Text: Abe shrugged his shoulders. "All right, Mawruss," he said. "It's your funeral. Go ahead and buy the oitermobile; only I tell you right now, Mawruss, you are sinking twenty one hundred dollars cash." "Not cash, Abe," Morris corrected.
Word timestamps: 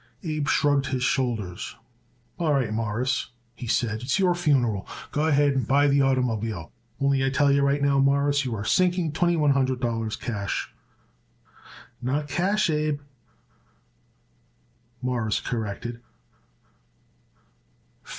Abe 0.23 0.47
shrugged 0.47 0.87
his 0.87 1.03
shoulders. 1.03 1.75
"All 2.39 2.53
right, 2.55 2.73
Mawruss," 2.73 3.29
he 3.53 3.67
said. 3.67 4.01
"It's 4.01 4.17
your 4.17 4.33
funeral. 4.33 4.87
Go 5.11 5.27
ahead 5.27 5.53
and 5.53 5.67
buy 5.67 5.87
the 5.87 5.99
oitermobile; 5.99 6.71
only 6.99 7.23
I 7.23 7.29
tell 7.29 7.51
you 7.51 7.61
right 7.61 7.83
now, 7.83 7.99
Mawruss, 7.99 8.43
you 8.43 8.55
are 8.55 8.65
sinking 8.65 9.11
twenty 9.11 9.35
one 9.37 9.51
hundred 9.51 9.79
dollars 9.79 10.15
cash." 10.15 10.73
"Not 12.01 12.27
cash, 12.27 12.67
Abe," 12.71 12.99
Morris 15.03 15.39
corrected. 15.39 16.01